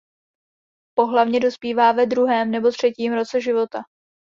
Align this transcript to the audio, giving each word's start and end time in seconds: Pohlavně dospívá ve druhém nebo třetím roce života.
Pohlavně 0.97 1.39
dospívá 1.39 1.91
ve 1.91 2.05
druhém 2.05 2.51
nebo 2.51 2.71
třetím 2.71 3.13
roce 3.13 3.41
života. 3.41 3.83